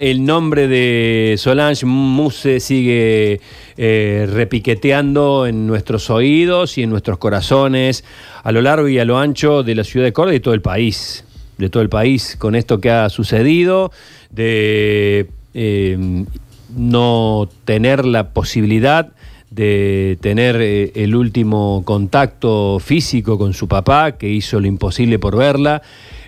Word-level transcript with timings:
El 0.00 0.24
nombre 0.24 0.68
de 0.68 1.34
Solange 1.38 1.84
Muse 1.84 2.60
sigue 2.60 3.40
eh, 3.76 4.28
repiqueteando 4.32 5.44
en 5.44 5.66
nuestros 5.66 6.08
oídos 6.08 6.78
y 6.78 6.84
en 6.84 6.90
nuestros 6.90 7.18
corazones 7.18 8.04
a 8.44 8.52
lo 8.52 8.62
largo 8.62 8.86
y 8.86 9.00
a 9.00 9.04
lo 9.04 9.18
ancho 9.18 9.64
de 9.64 9.74
la 9.74 9.82
ciudad 9.82 10.06
de 10.06 10.12
Córdoba 10.12 10.34
y 10.34 10.38
de 10.38 10.40
todo 10.40 10.54
el 10.54 10.62
país. 10.62 11.24
De 11.56 11.68
todo 11.68 11.82
el 11.82 11.88
país 11.88 12.36
con 12.38 12.54
esto 12.54 12.80
que 12.80 12.92
ha 12.92 13.08
sucedido, 13.08 13.90
de 14.30 15.30
eh, 15.54 16.24
no 16.76 17.48
tener 17.64 18.04
la 18.04 18.32
posibilidad 18.32 19.10
de 19.50 20.16
tener 20.20 20.60
eh, 20.60 20.92
el 20.94 21.16
último 21.16 21.82
contacto 21.84 22.78
físico 22.78 23.36
con 23.36 23.52
su 23.52 23.66
papá, 23.66 24.12
que 24.12 24.28
hizo 24.28 24.60
lo 24.60 24.68
imposible 24.68 25.18
por 25.18 25.36
verla, 25.36 25.82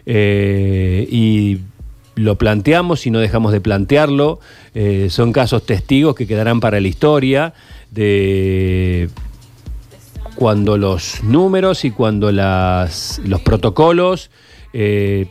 y 0.04 1.58
lo 2.14 2.36
planteamos 2.36 3.06
y 3.06 3.10
no 3.10 3.18
dejamos 3.18 3.52
de 3.52 3.60
plantearlo. 3.60 4.40
Eh, 4.74 5.08
son 5.10 5.32
casos 5.32 5.64
testigos 5.64 6.14
que 6.14 6.26
quedarán 6.26 6.60
para 6.60 6.80
la 6.80 6.88
historia 6.88 7.54
de 7.90 9.08
cuando 10.34 10.76
los 10.76 11.22
números 11.22 11.84
y 11.84 11.90
cuando 11.90 12.32
las, 12.32 13.20
los 13.24 13.40
protocolos 13.40 14.30
eh, 14.72 15.26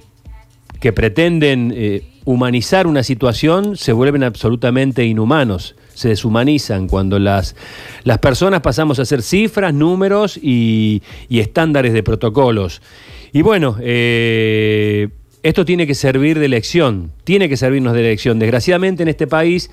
que 0.80 0.94
pretenden 0.94 1.74
eh, 1.76 2.04
humanizar 2.26 2.86
una 2.86 3.04
situación 3.04 3.76
se 3.76 3.92
vuelven 3.94 4.24
absolutamente 4.24 5.06
inhumanos, 5.06 5.76
se 5.94 6.10
deshumanizan 6.10 6.88
cuando 6.88 7.18
las, 7.18 7.56
las 8.04 8.20
personas 8.20 8.62
pasamos 8.62 9.00
a 9.00 9.06
ser 9.06 9.22
cifras, 9.22 9.74
números 9.74 10.38
y, 10.38 11.02
y 11.28 11.40
estándares 11.40 11.94
de 11.94 12.04
protocolos. 12.04 12.82
Y 13.32 13.42
bueno, 13.42 13.78
esto 15.44 15.66
tiene 15.66 15.88
que 15.88 15.96
servir 15.96 16.40
de 16.40 16.48
lección, 16.48 17.12
tiene 17.24 17.50
que 17.50 17.58
servirnos 17.58 17.94
de 17.94 18.04
lección. 18.04 18.40
Desgraciadamente 18.40 19.04
en 19.04 19.10
este 19.10 19.28
país 19.28 19.70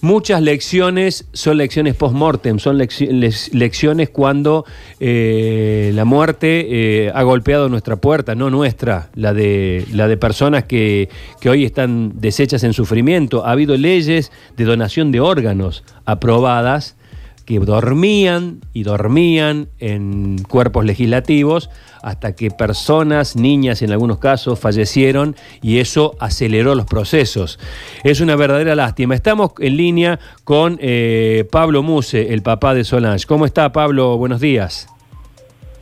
muchas 0.00 0.42
lecciones 0.42 1.26
son 1.32 1.56
lecciones 1.56 1.94
post-mortem, 1.94 2.58
son 2.58 2.78
lecciones 2.78 4.10
cuando 4.10 4.64
eh, 5.00 5.90
la 5.94 6.04
muerte 6.04 6.66
eh, 7.06 7.12
ha 7.14 7.22
golpeado 7.22 7.68
nuestra 7.68 7.96
puerta, 7.96 8.34
no 8.34 8.50
nuestra, 8.50 9.10
la 9.14 9.32
de, 9.32 9.84
la 9.92 10.06
de 10.08 10.16
personas 10.16 10.64
que, 10.64 11.08
que 11.40 11.50
hoy 11.50 11.64
están 11.64 12.20
deshechas 12.20 12.62
en 12.64 12.72
sufrimiento. 12.72 13.44
Ha 13.44 13.52
habido 13.52 13.76
leyes 13.76 14.30
de 14.56 14.64
donación 14.64 15.10
de 15.10 15.20
órganos 15.20 15.84
aprobadas 16.04 16.96
que 17.44 17.58
dormían 17.58 18.60
y 18.74 18.82
dormían 18.82 19.68
en 19.78 20.36
cuerpos 20.42 20.84
legislativos 20.84 21.70
hasta 22.02 22.34
que 22.34 22.50
personas, 22.50 23.36
niñas 23.36 23.82
en 23.82 23.92
algunos 23.92 24.18
casos, 24.18 24.58
fallecieron 24.58 25.36
y 25.62 25.78
eso 25.78 26.14
aceleró 26.20 26.74
los 26.74 26.86
procesos. 26.86 27.58
Es 28.04 28.20
una 28.20 28.36
verdadera 28.36 28.74
lástima. 28.74 29.14
Estamos 29.14 29.52
en 29.58 29.76
línea 29.76 30.18
con 30.44 30.78
eh, 30.80 31.46
Pablo 31.50 31.82
Muse, 31.82 32.32
el 32.32 32.42
papá 32.42 32.74
de 32.74 32.84
Solange. 32.84 33.26
¿Cómo 33.26 33.44
está 33.44 33.72
Pablo? 33.72 34.16
Buenos 34.16 34.40
días. 34.40 34.88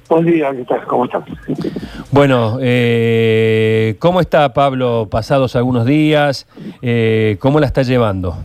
Buen 0.09 0.25
día, 0.25 0.53
¿qué 0.53 0.65
tal? 0.65 0.85
¿Cómo 0.87 1.05
estás? 1.05 1.25
Bueno, 2.13 2.59
eh, 2.61 3.97
¿cómo 3.99 4.21
está 4.21 4.53
Pablo 4.55 5.09
pasados 5.11 5.57
algunos 5.57 5.85
días? 5.85 6.47
Eh, 6.81 7.37
¿Cómo 7.41 7.59
la 7.59 7.67
está 7.67 7.83
llevando? 7.83 8.37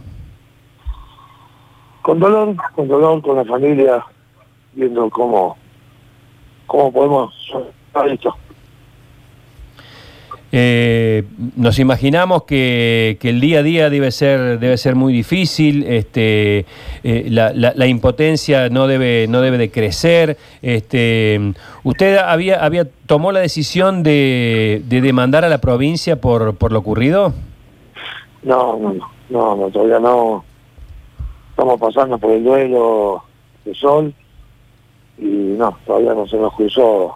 con 2.02 2.20
dolor, 2.20 2.56
con 2.76 2.88
dolor, 2.88 3.22
con 3.22 3.36
la 3.36 3.46
familia, 3.46 4.06
viendo 4.74 5.10
cómo, 5.10 5.58
cómo 6.72 6.90
podemos 6.90 7.34
esto. 8.10 8.34
Eh, 10.54 11.24
nos 11.58 11.80
imaginamos 11.80 12.44
que, 12.44 13.18
que, 13.20 13.30
el 13.30 13.42
día 13.42 13.60
a 13.60 13.64
día 13.64 13.90
debe 13.90 14.12
ser 14.12 14.58
debe 14.60 14.78
ser 14.78 14.96
muy 14.96 15.14
difícil 15.14 15.84
este 15.84 16.66
eh, 17.04 17.28
la, 17.30 17.54
la, 17.54 17.88
impotencia 17.88 18.68
no 18.68 18.88
debe 18.88 19.28
no 19.30 19.40
debe 19.40 19.58
de 19.58 19.72
crecer 19.72 20.38
este 20.62 21.54
usted 21.84 22.18
había 22.18 22.66
había 22.66 22.86
tomó 23.06 23.32
la 23.32 23.40
decisión 23.40 24.04
de, 24.04 24.82
de 24.86 25.00
demandar 25.00 25.46
a 25.46 25.50
la 25.50 25.60
provincia 25.60 26.20
por 26.20 26.58
por 26.58 26.74
lo 26.74 26.80
ocurrido 26.80 27.34
no 28.44 28.78
no 28.78 28.94
no 29.30 29.56
no 29.56 29.70
todavía 29.70 30.00
no. 30.00 30.44
Estamos 31.52 31.80
pasando 31.80 32.18
por 32.18 32.32
el 32.32 32.44
duelo 32.44 33.24
de 33.64 33.74
Sol 33.76 34.14
y 35.18 35.56
no, 35.58 35.78
todavía 35.86 36.14
no 36.14 36.28
se 36.28 36.38
nos 36.38 36.54
cruzó 36.54 37.16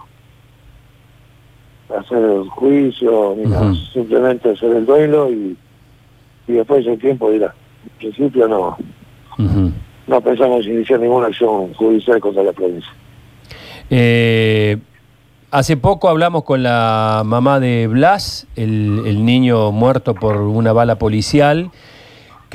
hacer 1.98 2.18
el 2.18 2.50
juicio, 2.50 3.36
ni 3.38 3.44
nada, 3.44 3.74
simplemente 3.94 4.52
hacer 4.52 4.76
el 4.76 4.86
duelo 4.86 5.32
y, 5.32 5.56
y 6.48 6.52
después 6.54 6.86
el 6.86 7.00
tiempo 7.00 7.32
dirá. 7.32 7.54
En 7.84 7.98
principio 7.98 8.48
no, 8.48 8.78
no 10.08 10.22
pensamos 10.22 10.66
iniciar 10.66 11.00
ninguna 11.00 11.28
acción 11.28 11.74
judicial 11.74 12.20
contra 12.20 12.44
la 12.44 12.54
provincia. 12.54 12.92
Eh, 13.90 14.78
hace 15.52 15.78
poco 15.78 16.10
hablamos 16.10 16.44
con 16.44 16.64
la 16.64 17.22
mamá 17.24 17.60
de 17.60 17.88
Blas, 17.88 18.48
el, 18.56 19.04
el 19.06 19.24
niño 19.24 19.72
muerto 19.72 20.16
por 20.16 20.38
una 20.38 20.74
bala 20.74 20.98
policial 20.98 21.72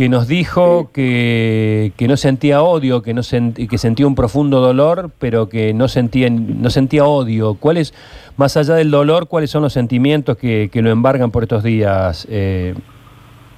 que 0.00 0.08
nos 0.08 0.26
dijo 0.26 0.88
que, 0.94 1.92
no 2.08 2.16
sentía 2.16 2.62
odio, 2.62 3.02
que, 3.02 3.12
no 3.12 3.20
que 3.20 3.76
sentía 3.76 4.06
un 4.06 4.14
profundo 4.14 4.60
dolor, 4.60 5.10
pero 5.18 5.50
que 5.50 5.74
no 5.74 5.88
sentía, 5.88 6.30
no 6.30 6.70
sentía 6.70 7.04
odio. 7.04 7.56
¿Cuáles, 7.60 7.92
más 8.38 8.56
allá 8.56 8.76
del 8.76 8.90
dolor, 8.90 9.28
cuáles 9.28 9.50
son 9.50 9.60
los 9.60 9.74
sentimientos 9.74 10.38
que, 10.38 10.70
lo 10.72 10.88
embargan 10.88 11.30
por 11.30 11.42
estos 11.42 11.62
días, 11.62 12.26
eh, 12.30 12.74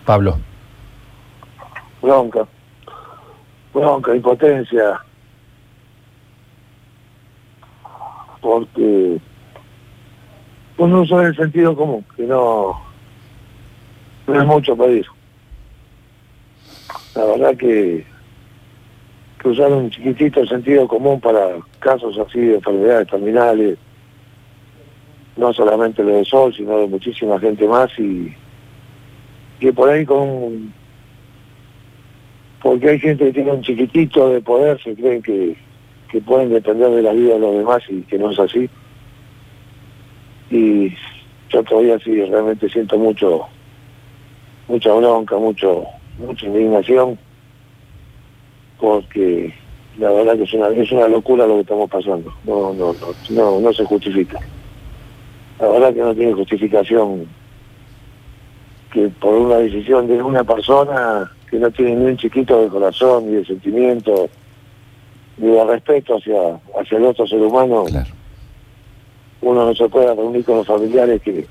Pablo? 0.04 0.38
Bronca, 2.02 2.44
bronca, 3.72 4.12
impotencia, 4.12 5.00
porque 8.41 9.20
uno 10.76 11.02
usa 11.02 11.22
el 11.22 11.36
sentido 11.36 11.76
común, 11.76 12.04
que 12.16 12.25
no, 12.25 12.81
no 14.26 14.41
es 14.41 14.44
mucho 14.44 14.76
pedir 14.76 15.06
la 17.14 17.24
verdad 17.24 17.56
que, 17.56 18.04
que 19.38 19.48
usar 19.48 19.72
un 19.72 19.90
chiquitito 19.90 20.46
sentido 20.46 20.88
común 20.88 21.20
para 21.20 21.58
casos 21.78 22.18
así 22.18 22.40
de 22.40 22.54
enfermedades 22.56 23.08
terminales, 23.08 23.78
no 25.36 25.52
solamente 25.52 26.02
lo 26.02 26.16
de 26.16 26.24
Sol, 26.24 26.54
sino 26.54 26.78
de 26.78 26.86
muchísima 26.86 27.38
gente 27.40 27.66
más 27.66 27.90
y 27.98 28.34
que 29.60 29.72
por 29.72 29.88
ahí 29.88 30.04
con 30.04 30.72
porque 32.62 32.90
hay 32.90 32.98
gente 33.00 33.24
que 33.26 33.32
tiene 33.32 33.52
un 33.52 33.62
chiquitito 33.62 34.30
de 34.30 34.40
poder, 34.40 34.80
se 34.80 34.94
creen 34.94 35.20
que, 35.20 35.56
que 36.08 36.20
pueden 36.20 36.50
depender 36.50 36.90
de 36.90 37.02
la 37.02 37.12
vida 37.12 37.34
de 37.34 37.40
los 37.40 37.56
demás 37.56 37.82
y 37.88 38.02
que 38.02 38.18
no 38.18 38.30
es 38.30 38.38
así. 38.38 38.70
Y 40.48 40.94
yo 41.48 41.62
todavía 41.64 41.98
sí 41.98 42.24
realmente 42.24 42.68
siento 42.68 42.96
mucho, 42.96 43.46
mucha 44.68 44.92
bronca, 44.92 45.36
mucho, 45.38 45.86
mucha 46.18 46.46
indignación 46.46 47.18
porque 48.78 49.54
la 49.98 50.10
verdad 50.10 50.36
que 50.36 50.42
es 50.42 50.54
una, 50.54 50.68
es 50.68 50.90
una 50.90 51.08
locura 51.08 51.46
lo 51.46 51.54
que 51.54 51.60
estamos 51.60 51.90
pasando. 51.90 52.32
No, 52.44 52.72
no, 52.74 52.92
no, 52.92 53.14
no, 53.30 53.60
no 53.60 53.72
se 53.72 53.84
justifica. 53.84 54.40
La 55.60 55.68
verdad 55.68 55.94
que 55.94 56.00
no 56.00 56.14
tiene 56.14 56.32
justificación 56.32 57.28
que 58.92 59.08
por 59.08 59.34
una 59.34 59.56
decisión 59.56 60.06
de 60.06 60.22
una 60.22 60.44
persona 60.44 61.30
que 61.48 61.58
no 61.58 61.70
tiene 61.70 61.96
ni 61.96 62.06
un 62.06 62.16
chiquito 62.16 62.60
de 62.62 62.68
corazón, 62.68 63.26
ni 63.26 63.36
de 63.36 63.44
sentimiento, 63.44 64.28
ni 65.38 65.48
de 65.48 65.64
respeto 65.64 66.16
hacia, 66.16 66.60
hacia 66.80 66.98
el 66.98 67.04
otro 67.04 67.26
ser 67.26 67.40
humano, 67.40 67.84
uno 69.40 69.64
no 69.66 69.74
se 69.74 69.88
puede 69.88 70.14
reunir 70.14 70.44
con 70.44 70.56
los 70.56 70.66
familiares 70.66 71.22
que, 71.22 71.46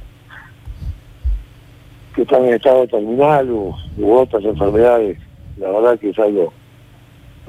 que 2.21 2.23
están 2.23 2.45
en 2.45 2.53
estado 2.53 2.87
terminal 2.87 3.49
u, 3.49 3.73
otras 4.05 4.43
enfermedades. 4.43 5.17
La 5.57 5.71
verdad 5.71 5.99
que 5.99 6.09
es 6.09 6.19
algo... 6.19 6.53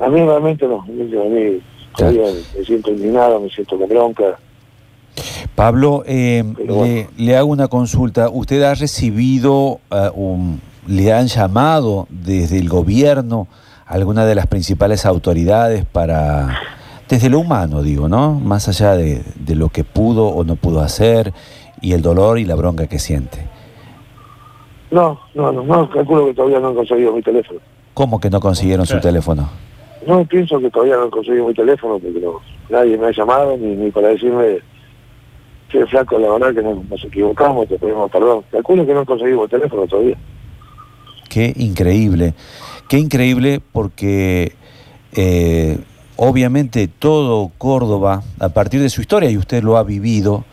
A 0.00 0.08
mí 0.08 0.20
realmente 0.20 0.66
no, 0.66 0.80
a 0.80 0.86
mí 0.86 1.60
me 1.98 2.64
siento 2.64 2.90
indignado, 2.90 3.40
me 3.40 3.50
siento 3.50 3.78
con 3.78 3.88
bronca. 3.88 4.38
Pablo, 5.54 6.02
eh, 6.06 6.42
le, 7.18 7.36
hago 7.36 7.50
una 7.50 7.68
consulta. 7.68 8.30
¿Usted 8.30 8.62
ha 8.62 8.74
recibido, 8.74 9.80
eh, 9.90 10.08
un, 10.14 10.62
le 10.86 11.12
han 11.12 11.26
llamado 11.26 12.06
desde 12.08 12.58
el 12.58 12.70
gobierno 12.70 13.48
alguna 13.84 14.24
de 14.24 14.34
las 14.34 14.46
principales 14.46 15.04
autoridades 15.04 15.84
para, 15.84 16.58
desde 17.10 17.28
lo 17.28 17.40
humano 17.40 17.82
digo, 17.82 18.08
¿no? 18.08 18.40
Más 18.40 18.68
allá 18.68 18.96
de, 18.96 19.22
de 19.36 19.54
lo 19.54 19.68
que 19.68 19.84
pudo 19.84 20.28
o 20.28 20.42
no 20.44 20.56
pudo 20.56 20.80
hacer 20.80 21.34
y 21.82 21.92
el 21.92 22.00
dolor 22.00 22.38
y 22.38 22.46
la 22.46 22.54
bronca 22.54 22.86
que 22.86 22.98
siente. 22.98 23.51
No, 24.92 25.18
no, 25.34 25.50
no, 25.50 25.62
no, 25.62 25.88
calculo 25.88 26.26
que 26.26 26.34
todavía 26.34 26.60
no 26.60 26.68
han 26.68 26.74
conseguido 26.74 27.14
mi 27.14 27.22
teléfono. 27.22 27.58
¿Cómo 27.94 28.20
que 28.20 28.28
no 28.28 28.40
consiguieron 28.40 28.84
su 28.84 29.00
teléfono? 29.00 29.48
No, 30.06 30.22
pienso 30.26 30.60
que 30.60 30.70
todavía 30.70 30.96
no 30.96 31.04
han 31.04 31.10
conseguido 31.10 31.48
mi 31.48 31.54
teléfono 31.54 31.98
porque 31.98 32.20
no, 32.20 32.40
nadie 32.68 32.98
me 32.98 33.06
ha 33.06 33.10
llamado 33.10 33.56
ni, 33.56 33.74
ni 33.74 33.90
para 33.90 34.08
decirme, 34.08 34.58
che, 35.70 35.86
flaco, 35.86 36.18
la 36.18 36.32
verdad 36.32 36.54
que 36.54 36.62
nos 36.62 37.04
equivocamos, 37.04 37.68
te 37.68 37.78
pedimos 37.78 38.10
perdón. 38.10 38.44
Calculo 38.50 38.84
que 38.84 38.92
no 38.92 39.00
han 39.00 39.06
conseguido 39.06 39.44
el 39.44 39.50
teléfono 39.50 39.86
todavía. 39.86 40.16
qué 41.30 41.54
increíble. 41.56 42.34
Qué 42.86 42.98
increíble 42.98 43.62
porque 43.72 44.52
eh, 45.16 45.78
obviamente 46.16 46.86
todo 46.86 47.50
Córdoba, 47.56 48.22
a 48.38 48.50
partir 48.50 48.82
de 48.82 48.90
su 48.90 49.00
historia, 49.00 49.30
y 49.30 49.38
usted 49.38 49.62
lo 49.62 49.78
ha 49.78 49.84
vivido, 49.84 50.44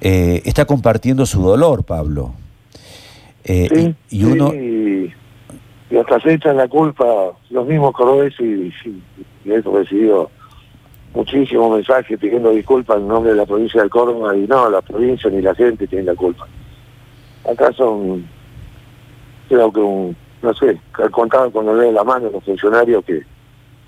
eh, 0.00 0.40
está 0.46 0.64
compartiendo 0.64 1.26
su 1.26 1.42
dolor, 1.42 1.84
Pablo. 1.84 2.32
Eh, 3.48 3.94
y, 4.10 4.24
uno... 4.24 4.52
y, 4.52 5.12
hasta 5.96 6.20
se 6.20 6.34
echan 6.34 6.56
la 6.56 6.68
culpa 6.68 7.04
los 7.50 7.66
mismos 7.66 7.92
cordobeses 7.94 8.40
y, 8.40 8.72
y, 9.44 9.52
he 9.52 9.60
recibido 9.60 10.30
muchísimos 11.14 11.76
mensajes 11.76 12.18
pidiendo 12.18 12.50
disculpas 12.50 12.98
en 12.98 13.08
nombre 13.08 13.30
de 13.30 13.36
la 13.38 13.46
provincia 13.46 13.82
de 13.82 13.88
Córdoba 13.88 14.36
y 14.36 14.46
no, 14.46 14.68
la 14.68 14.82
provincia 14.82 15.30
ni 15.30 15.40
la 15.40 15.54
gente 15.54 15.86
tiene 15.86 16.04
la 16.04 16.14
culpa. 16.14 16.46
Acá 17.50 17.72
son, 17.72 18.26
creo 19.48 19.72
que 19.72 19.80
un, 19.80 20.16
no 20.42 20.54
sé, 20.54 20.78
contado 21.12 21.50
con 21.52 21.68
el 21.68 21.78
de 21.78 21.92
la 21.92 22.04
mano 22.04 22.30
los 22.30 22.44
funcionarios 22.44 23.04
que, 23.04 23.22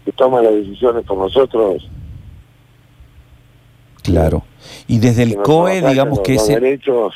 que 0.05 0.13
toman 0.13 0.45
las 0.45 0.55
decisiones 0.55 1.05
por 1.05 1.19
nosotros. 1.19 1.89
Claro. 4.03 4.45
Y 4.87 4.99
desde 4.99 5.25
el 5.25 5.37
COE, 5.37 5.83
digamos 5.83 6.21
que 6.21 6.37
es... 6.37 6.47
derechos 6.47 7.15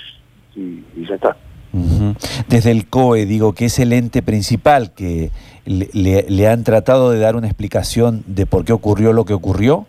y, 0.55 0.83
ya 1.07 1.15
está. 1.15 1.37
Desde 2.49 2.71
el 2.71 2.87
COE, 2.87 3.25
digo 3.25 3.55
que 3.55 3.67
es 3.67 3.79
el 3.79 3.93
ente 3.93 4.23
principal 4.23 4.93
que 4.93 5.31
le, 5.65 6.49
han 6.49 6.65
tratado 6.65 7.11
de 7.11 7.19
dar 7.19 7.35
una 7.37 7.47
explicación 7.47 8.23
de 8.27 8.45
por 8.47 8.65
qué 8.65 8.73
ocurrió 8.73 9.13
lo 9.13 9.25
que 9.25 9.33
ocurrió, 9.33 9.87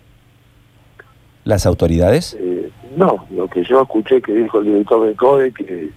las 1.44 1.65
autoridades. 1.65 2.38
Eh, 2.39 2.69
no, 2.95 3.25
lo 3.31 3.50
que 3.50 3.63
yo 3.65 3.81
escuché 3.81 4.21
que 4.21 4.33
dijo 4.33 4.59
el 4.59 4.65
director 4.65 5.06
del 5.06 5.15
COE, 5.15 5.51
que 5.51 5.89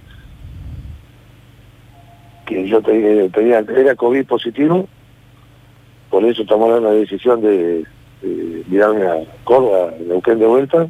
que 2.47 2.67
yo 2.69 2.81
tenía, 2.81 3.59
era 3.59 3.95
COVID 3.97 4.25
positivo, 4.25 4.89
por 6.09 6.25
eso 6.25 6.45
tomaron 6.45 6.85
la 6.85 6.93
decisión 6.93 7.41
de, 7.43 7.85
de 8.23 8.65
mirarme 8.69 9.05
a 9.05 9.17
Córdoba, 9.45 9.93
Neuquén 10.07 10.39
de 10.39 10.47
vuelta, 10.47 10.89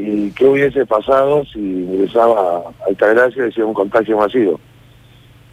y 0.00 0.30
qué 0.32 0.46
hubiese 0.46 0.86
pasado 0.86 1.44
si 1.52 1.58
ingresaba 1.58 2.58
a 2.58 2.86
Altagracia 2.86 3.42
y 3.42 3.46
decía 3.46 3.66
un 3.66 3.74
contagio 3.74 4.16
masivo. 4.16 4.60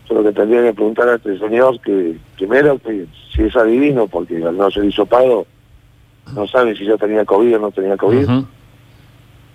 Solo 0.08 0.24
que 0.24 0.34
tendría 0.34 0.64
que 0.64 0.74
preguntar 0.74 1.10
a 1.10 1.16
este 1.16 1.40
señor 1.40 1.80
que, 1.82 2.16
primero, 2.38 2.78
que 2.78 3.08
si 3.34 3.44
es 3.44 3.56
adivino, 3.56 4.08
porque 4.08 4.44
al 4.44 4.56
no 4.56 4.70
ser 4.70 4.86
hisopado, 4.86 5.48
no 6.36 6.48
sabe 6.48 6.76
si 6.76 6.86
yo 6.86 6.98
tenía 6.98 7.26
COVID 7.26 7.56
o 7.56 7.60
no 7.60 7.72
tenía 7.72 7.98
COVID 7.98 8.28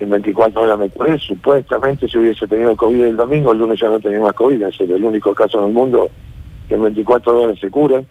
en 0.00 0.08
24 0.08 0.62
horas 0.62 0.78
me 0.78 0.88
curé, 0.88 1.18
supuestamente 1.18 2.08
si 2.08 2.18
hubiese 2.18 2.48
tenido 2.48 2.74
COVID 2.74 3.04
el 3.04 3.16
domingo, 3.16 3.52
el 3.52 3.58
lunes 3.58 3.78
ya 3.78 3.88
no 3.88 4.00
tenía 4.00 4.20
más 4.20 4.32
COVID, 4.32 4.62
es 4.62 4.80
el 4.80 5.04
único 5.04 5.34
caso 5.34 5.60
en 5.60 5.68
el 5.68 5.72
mundo 5.74 6.10
que 6.68 6.74
en 6.74 6.82
24 6.82 7.42
horas 7.42 7.58
se 7.58 7.70
cura. 7.70 8.02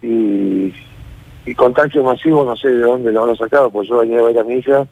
Y, 0.00 0.72
y 1.46 1.54
contagio 1.54 2.02
masivo, 2.02 2.44
no 2.44 2.56
sé 2.56 2.68
de 2.68 2.80
dónde 2.80 3.12
lo 3.12 3.24
han 3.24 3.36
sacado, 3.36 3.70
pues 3.70 3.88
yo 3.88 3.98
venía 3.98 4.20
a 4.20 4.22
ver 4.22 4.38
a 4.38 4.44
mi 4.44 4.54
hija, 4.54 4.86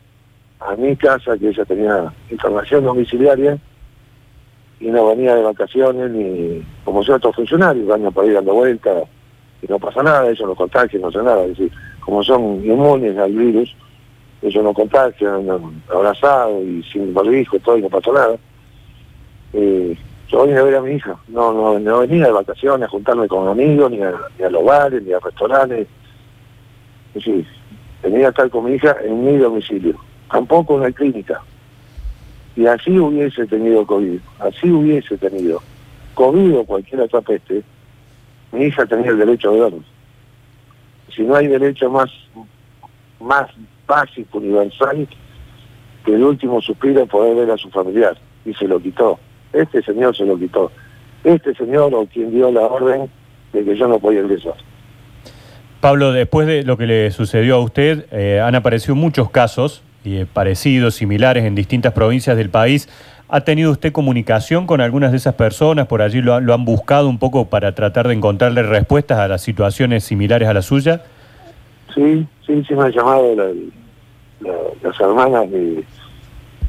a 0.68 0.76
mi 0.76 0.96
casa, 0.96 1.36
que 1.38 1.48
ella 1.48 1.64
tenía 1.64 2.12
información 2.30 2.84
domiciliaria, 2.84 3.58
y 4.80 4.86
no 4.86 5.08
venía 5.08 5.34
de 5.34 5.42
vacaciones, 5.42 6.10
ni 6.10 6.64
como 6.84 7.00
otros 7.00 7.34
funcionarios, 7.34 7.86
van 7.86 8.04
a 8.06 8.10
poder 8.10 8.30
ir 8.30 8.34
dando 8.36 8.54
vueltas, 8.54 9.04
y 9.62 9.66
no 9.68 9.78
pasa 9.78 10.02
nada, 10.02 10.28
ellos 10.28 10.46
no 10.46 10.54
contagian, 10.54 11.02
no 11.02 11.12
sé 11.12 11.18
nada, 11.18 11.42
es 11.44 11.50
decir, 11.50 11.72
como 12.00 12.22
son 12.22 12.64
inmunes 12.64 13.16
al 13.16 13.32
virus, 13.32 13.74
ellos 14.42 14.64
no 14.64 14.74
contagian, 14.74 15.48
abrazados 15.88 16.64
y 16.64 16.82
sin 16.84 17.14
barbijo, 17.14 17.58
todo 17.60 17.78
y 17.78 17.82
no 17.82 17.88
pasó 17.88 18.12
nada. 18.12 18.36
Eh, 19.52 19.96
yo 20.28 20.46
vine 20.46 20.58
a 20.58 20.62
ver 20.64 20.76
a 20.76 20.80
mi 20.80 20.94
hija, 20.94 21.16
no, 21.28 21.52
no, 21.52 21.78
no 21.78 21.98
venía 22.00 22.26
de 22.26 22.32
vacaciones 22.32 22.86
a 22.86 22.90
juntarme 22.90 23.28
con 23.28 23.46
amigos, 23.46 23.90
ni 23.90 24.02
a, 24.02 24.14
ni 24.38 24.44
a 24.44 24.50
los 24.50 24.64
bares, 24.64 25.02
ni 25.02 25.12
a 25.12 25.20
restaurantes. 25.20 25.86
Es 27.14 27.24
venía 28.02 28.28
a 28.28 28.30
estar 28.30 28.50
con 28.50 28.64
mi 28.64 28.72
hija 28.72 28.96
en 29.04 29.24
mi 29.24 29.36
domicilio, 29.36 29.94
tampoco 30.32 30.76
en 30.76 30.82
la 30.82 30.92
clínica. 30.92 31.42
Y 32.56 32.66
así 32.66 32.98
hubiese 32.98 33.46
tenido 33.46 33.86
COVID, 33.86 34.18
así 34.40 34.70
hubiese 34.70 35.16
tenido 35.18 35.62
COVID 36.14 36.58
o 36.58 36.64
cualquier 36.64 37.02
otra 37.02 37.20
peste, 37.20 37.62
mi 38.50 38.64
hija 38.64 38.84
tenía 38.86 39.10
el 39.10 39.18
derecho 39.18 39.52
de 39.52 39.60
verlo. 39.60 39.84
Si 41.14 41.22
no 41.22 41.36
hay 41.36 41.46
derecho 41.46 41.90
más, 41.90 42.10
más 43.20 43.50
básico, 43.86 44.38
universal, 44.38 45.06
que 46.04 46.14
el 46.14 46.24
último 46.24 46.60
suspiro 46.60 47.06
poder 47.06 47.36
ver 47.36 47.50
a 47.50 47.56
su 47.56 47.70
familiar, 47.70 48.16
y 48.44 48.52
se 48.54 48.66
lo 48.66 48.80
quitó. 48.80 49.18
Este 49.52 49.82
señor 49.82 50.16
se 50.16 50.24
lo 50.24 50.38
quitó. 50.38 50.72
Este 51.24 51.54
señor 51.54 51.94
o 51.94 52.06
quien 52.06 52.30
dio 52.30 52.50
la 52.50 52.62
orden 52.62 53.08
de 53.52 53.64
que 53.64 53.76
yo 53.76 53.86
no 53.86 53.98
podía 53.98 54.20
ingresar. 54.20 54.54
Pablo, 55.80 56.12
después 56.12 56.46
de 56.46 56.62
lo 56.64 56.76
que 56.76 56.86
le 56.86 57.10
sucedió 57.10 57.56
a 57.56 57.60
usted, 57.60 58.06
eh, 58.12 58.40
han 58.40 58.54
aparecido 58.54 58.94
muchos 58.94 59.30
casos 59.30 59.82
eh, 60.04 60.26
parecidos, 60.32 60.94
similares 60.94 61.44
en 61.44 61.54
distintas 61.54 61.92
provincias 61.92 62.36
del 62.36 62.50
país. 62.50 62.88
¿Ha 63.28 63.42
tenido 63.42 63.70
usted 63.70 63.92
comunicación 63.92 64.66
con 64.66 64.80
algunas 64.80 65.10
de 65.10 65.16
esas 65.16 65.34
personas? 65.34 65.86
¿Por 65.86 66.02
allí 66.02 66.20
lo, 66.20 66.38
lo 66.40 66.54
han 66.54 66.64
buscado 66.64 67.08
un 67.08 67.18
poco 67.18 67.46
para 67.46 67.74
tratar 67.74 68.08
de 68.08 68.14
encontrarle 68.14 68.62
respuestas 68.62 69.18
a 69.18 69.28
las 69.28 69.42
situaciones 69.42 70.04
similares 70.04 70.48
a 70.48 70.54
la 70.54 70.62
suya? 70.62 71.02
Sí, 71.94 72.26
sí, 72.46 72.64
sí 72.66 72.74
me 72.74 72.82
han 72.82 72.92
llamado 72.92 73.34
las 74.82 75.00
hermanas 75.00 75.50
de 75.50 75.84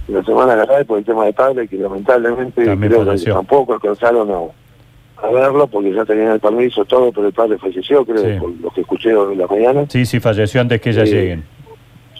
las 0.07 0.27
hermanas 0.27 0.67
de 0.67 0.85
por 0.85 0.99
el 0.99 1.05
tema 1.05 1.25
de 1.25 1.33
padre, 1.33 1.67
que 1.67 1.77
lamentablemente 1.77 2.63
creo 2.63 3.05
que 3.05 3.25
tampoco 3.25 3.73
alcanzaron 3.73 4.29
a, 4.31 5.25
a, 5.25 5.31
verlo 5.31 5.67
porque 5.67 5.93
ya 5.93 6.03
tenían 6.03 6.31
el 6.33 6.39
permiso, 6.39 6.83
todo, 6.85 7.11
pero 7.11 7.27
el 7.27 7.33
padre 7.33 7.57
falleció, 7.57 8.05
creo, 8.05 8.39
por 8.39 8.51
lo 8.59 8.69
que 8.71 8.81
escuché 8.81 9.11
en 9.11 9.37
la 9.37 9.47
mañana. 9.47 9.85
Sí, 9.89 10.05
sí, 10.05 10.19
falleció 10.19 10.59
antes 10.59 10.81
que 10.81 10.89
ellas 10.89 11.09
lleguen. 11.09 11.43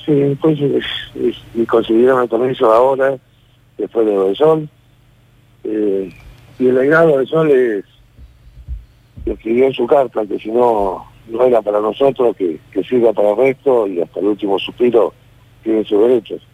Sí, 0.06 0.12
entonces, 0.12 0.84
y 1.54 1.66
consiguieron 1.66 2.24
el 2.24 2.30
permiso 2.30 2.72
ahora, 2.72 3.18
después 3.78 4.06
de 4.06 4.14
lo 4.14 4.36
Sol. 4.36 4.68
Eh, 5.64 6.14
y 6.60 6.68
el 6.68 6.76
legado 6.76 7.18
de 7.18 7.26
Sol 7.26 7.50
es, 7.52 7.86
que 9.24 9.32
escribió 9.32 9.68
en 9.68 9.74
su 9.74 9.88
carta, 9.88 10.26
que 10.26 10.38
si 10.40 10.52
no 10.52 11.06
no 11.30 11.46
era 11.46 11.62
para 11.62 11.80
nosotros, 11.80 12.36
que, 12.36 12.60
que 12.72 12.84
sirva 12.84 13.14
para 13.14 13.32
el 13.32 13.38
resto 13.38 13.88
y 13.88 14.02
hasta 14.02 14.20
el 14.20 14.28
último 14.28 14.60
suspiro 14.60 15.14
tiene 15.64 15.86
sus 15.86 16.02
derechos. 16.02 16.46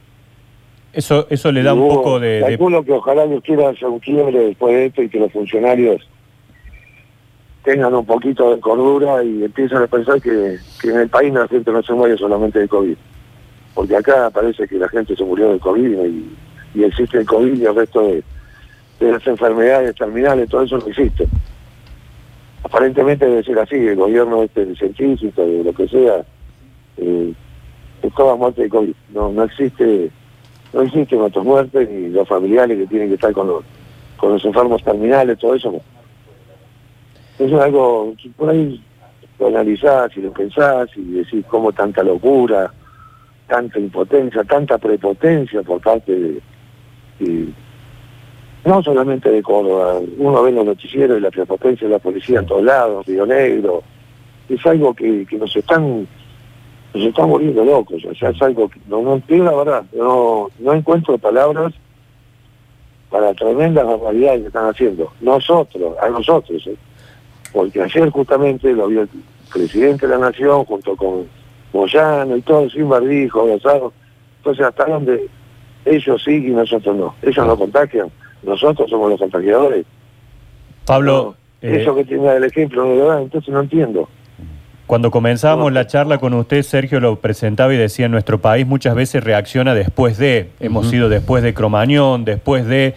Eso 0.94 1.25
eso 1.30 1.51
le 1.51 1.63
da 1.63 1.74
un 1.74 1.88
poco 1.88 2.19
de... 2.19 2.42
Calculo 2.42 2.84
que 2.84 2.92
ojalá 2.92 3.25
Dios 3.25 3.44
quiera 3.44 3.69
hacer 3.69 3.88
un 3.88 4.00
quiebre 4.00 4.40
después 4.40 4.75
de 4.75 4.86
esto 4.86 5.01
y 5.01 5.10
que 5.10 5.19
los 5.19 5.31
funcionarios 5.31 6.07
tengan 7.63 7.94
un 7.94 8.06
poquito 8.06 8.56
de 8.56 8.62
cordura 8.62 9.24
y 9.24 9.44
empiecen 9.44 9.79
a 9.79 9.88
pensar 9.88 10.22
que, 10.22 10.58
que 10.82 10.89
en 10.89 11.00
el 11.00 11.10
país 11.10 11.34
la 11.34 11.48
gente 11.48 11.72
no 11.72 11.82
se 11.84 11.94
muere 11.94 12.18
solamente 12.18 12.60
de 12.60 12.68
COVID. 12.68 12.96
Porque 13.79 13.95
acá 13.95 14.29
parece 14.29 14.67
que 14.67 14.75
la 14.75 14.89
gente 14.89 15.15
se 15.15 15.24
murió 15.24 15.53
de 15.53 15.59
COVID 15.59 16.05
y, 16.75 16.83
existe 16.83 17.19
el 17.19 17.25
COVID 17.25 17.53
y 17.53 17.63
el 17.65 17.74
resto 17.74 18.01
de, 18.01 18.21
de 19.00 19.12
las 19.13 19.25
enfermedades 19.25 19.95
terminales, 19.95 20.50
todo 20.50 20.63
eso 20.63 20.79
no 20.79 20.88
existe 20.88 21.25
aparentemente 22.62 23.25
debe 23.25 23.41
ser 23.41 23.57
así, 23.57 23.75
el 23.75 23.95
gobierno 23.95 24.43
este 24.43 24.75
científico, 24.75 25.41
de 25.41 25.63
lo 25.63 25.74
que 25.74 25.88
sea, 25.88 26.25
eh, 26.98 27.33
es 28.01 28.13
toda 28.15 28.36
muerte 28.36 28.63
de 28.63 28.69
COVID. 28.69 28.93
No, 29.13 29.31
no 29.31 29.43
existe, 29.45 30.12
no 30.74 30.81
existen 30.81 31.21
otras 31.21 31.45
muertes 31.45 31.89
ni 31.89 32.09
los 32.09 32.27
familiares 32.27 32.77
que 32.77 32.88
tienen 32.88 33.07
que 33.07 33.15
estar 33.15 33.31
con 33.31 33.48
los, 33.48 33.63
con 34.17 34.33
los 34.33 34.43
enfermos 34.43 34.83
terminales, 34.83 35.39
todo 35.39 35.55
eso. 35.55 35.81
Eso 37.39 37.55
es 37.55 37.62
algo, 37.62 38.13
por 38.36 38.50
ahí 38.50 38.83
lo 39.39 39.48
analizás 39.48 40.12
y 40.17 40.21
lo 40.21 40.33
pensás 40.33 40.89
y 40.98 41.03
decís 41.13 41.45
cómo 41.48 41.71
tanta 41.71 42.03
locura, 42.03 42.74
tanta 43.50 43.79
impotencia, 43.79 44.44
tanta 44.46 44.77
prepotencia 44.77 45.62
por 45.63 45.82
parte 45.82 46.41
de 47.20 47.51
no 48.65 48.84
solamente 48.84 49.29
de 49.29 49.41
Córdoba, 49.41 50.00
uno 50.18 50.44
ve 50.44 50.51
los 50.51 50.65
noticieros 50.65 51.18
y 51.18 51.22
la 51.22 51.32
prepotencia 51.32 51.88
de 51.88 51.94
la 51.94 52.00
policía 52.00 52.39
en 52.39 52.46
todos 52.46 52.63
lados, 52.63 53.06
Río 53.06 53.25
Negro, 53.25 53.84
es 54.48 54.65
algo 54.65 54.94
que, 54.94 55.25
que 55.25 55.38
nos 55.38 55.56
están 55.56 56.08
nos 56.94 57.03
están 57.03 57.29
volviendo 57.29 57.63
locos, 57.63 58.03
o 58.03 58.15
sea, 58.15 58.29
es 58.29 58.41
algo 58.41 58.68
que 58.68 58.79
no, 58.88 59.01
no 59.01 59.15
entiendo 59.15 59.46
la 59.46 59.58
verdad, 59.58 59.84
no, 59.94 60.50
no 60.60 60.74
encuentro 60.74 61.18
palabras 61.18 61.74
para 63.10 63.34
tremendas 63.34 63.86
barbaridades 63.86 64.41
que 64.41 64.48
están 64.48 64.70
haciendo, 64.70 65.12
nosotros, 65.22 65.96
a 66.01 66.10
nosotros, 66.10 66.65
¿eh? 66.65 66.75
porque 67.53 67.82
ayer 67.82 68.10
justamente 68.10 68.74
lo 68.74 68.88
vio 68.88 69.01
el 69.01 69.10
presidente 69.51 70.08
de 70.08 70.18
la 70.18 70.29
nación 70.29 70.65
junto 70.65 70.96
con 70.96 71.27
Moyano 71.73 72.35
y 72.35 72.41
todo, 72.41 72.69
sin 72.69 72.89
barbijo, 72.89 73.41
abrazado, 73.41 73.93
entonces 74.38 74.65
hasta 74.65 74.85
donde 74.85 75.27
ellos 75.85 76.21
sí 76.23 76.47
y 76.47 76.51
nosotros 76.51 76.95
no, 76.95 77.15
ellos 77.21 77.45
no 77.45 77.57
contagian 77.57 78.09
nosotros 78.43 78.89
somos 78.89 79.09
los 79.09 79.19
contagiadores. 79.19 79.85
Pablo... 80.85 81.35
Eh, 81.61 81.81
eso 81.81 81.93
que 81.93 82.05
tiene 82.05 82.33
el 82.33 82.45
ejemplo 82.45 82.85
no 82.85 82.95
lo 82.95 83.07
da, 83.07 83.21
entonces 83.21 83.53
no 83.53 83.59
entiendo. 83.59 84.07
Cuando 84.88 85.11
comenzábamos 85.11 85.73
la 85.73 85.85
charla 85.88 86.17
con 86.17 86.33
usted, 86.33 86.63
Sergio 86.63 87.01
lo 87.01 87.17
presentaba 87.17 87.73
y 87.73 87.77
decía, 87.77 88.07
nuestro 88.07 88.39
país 88.39 88.65
muchas 88.65 88.95
veces 88.95 89.23
reacciona 89.23 89.75
después 89.75 90.17
de, 90.17 90.51
hemos 90.61 90.89
sido 90.89 91.09
después 91.09 91.43
de 91.43 91.53
Cromañón, 91.53 92.23
después 92.23 92.65
de... 92.65 92.95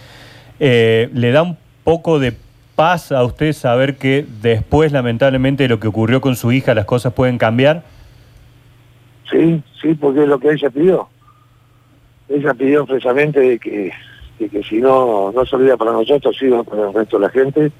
Eh, 0.60 1.10
¿Le 1.12 1.32
da 1.32 1.42
un 1.42 1.58
poco 1.82 2.20
de 2.20 2.34
paz 2.76 3.10
a 3.10 3.24
usted 3.24 3.52
saber 3.52 3.96
que 3.96 4.24
después, 4.40 4.92
lamentablemente, 4.92 5.64
de 5.64 5.68
lo 5.68 5.80
que 5.80 5.88
ocurrió 5.88 6.20
con 6.20 6.36
su 6.36 6.52
hija, 6.52 6.72
las 6.72 6.84
cosas 6.84 7.14
pueden 7.14 7.36
cambiar? 7.36 7.82
Sí, 9.32 9.62
sí, 9.80 9.94
porque 9.94 10.22
es 10.22 10.28
lo 10.28 10.38
que 10.38 10.52
ella 10.52 10.70
pidió. 10.70 11.08
Ella 12.28 12.54
pidió 12.54 12.80
expresamente 12.82 13.40
de 13.40 13.58
que, 13.58 13.92
que 14.38 14.62
si 14.62 14.80
no, 14.80 15.32
no 15.32 15.46
servía 15.46 15.76
para 15.76 15.92
nosotros, 15.92 16.36
sino 16.38 16.62
para 16.62 16.88
el 16.88 16.94
resto 16.94 17.18
de 17.18 17.26
la 17.26 17.30
gente. 17.30 17.72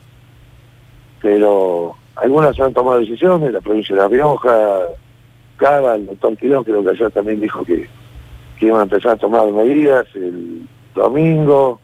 Pero 1.21 1.95
algunas 2.17 2.59
han 2.59 2.73
tomado 2.73 3.01
decisiones, 3.01 3.53
la 3.53 3.61
provincia 3.61 3.95
de 3.95 4.03
La 4.03 4.09
Rioja, 4.09 4.81
Cava, 5.57 5.95
el 5.95 6.07
doctor 6.07 6.37
Quirón, 6.37 6.65
creo 6.65 6.83
que 6.83 6.91
ayer 6.91 7.11
también 7.13 7.41
dijo 7.41 7.65
que, 7.65 7.87
que 8.59 8.67
iban 8.67 8.81
a 8.81 8.85
empezar 8.85 9.13
a 9.13 9.17
tomar 9.17 9.51
medidas 9.53 10.07
el 10.15 10.67
domingo, 10.95 11.81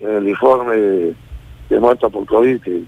el 0.00 0.28
informe 0.28 0.76
de, 0.76 1.80
muertos 1.80 2.12
por 2.12 2.26
COVID, 2.26 2.60
que, 2.60 2.82